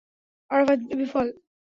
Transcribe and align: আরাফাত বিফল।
আরাফাত 0.51 0.79
বিফল। 0.91 1.27